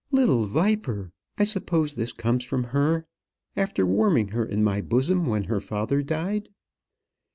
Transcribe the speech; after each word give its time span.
Little 0.09 0.45
viper! 0.45 1.11
I 1.37 1.43
suppose 1.43 1.93
this 1.93 2.11
comes 2.11 2.43
from 2.43 2.63
her. 2.73 3.05
After 3.55 3.85
warming 3.85 4.29
her 4.29 4.43
in 4.43 4.63
my 4.63 4.81
bosom 4.81 5.27
when 5.27 5.43
her 5.43 5.59
father 5.59 6.01
died!" 6.01 6.49